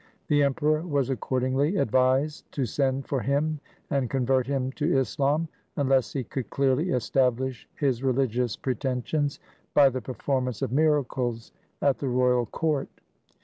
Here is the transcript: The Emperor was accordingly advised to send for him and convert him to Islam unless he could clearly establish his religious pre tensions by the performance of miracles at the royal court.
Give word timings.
The 0.29 0.41
Emperor 0.41 0.81
was 0.81 1.11
accordingly 1.11 1.75
advised 1.77 2.51
to 2.53 2.65
send 2.65 3.05
for 3.07 3.19
him 3.19 3.59
and 3.91 4.09
convert 4.09 4.47
him 4.47 4.71
to 4.71 4.97
Islam 4.97 5.47
unless 5.77 6.11
he 6.11 6.23
could 6.23 6.49
clearly 6.49 6.89
establish 6.89 7.69
his 7.75 8.01
religious 8.01 8.55
pre 8.57 8.73
tensions 8.73 9.37
by 9.75 9.89
the 9.89 10.01
performance 10.01 10.63
of 10.63 10.71
miracles 10.71 11.51
at 11.83 11.99
the 11.99 12.09
royal 12.09 12.47
court. 12.47 12.89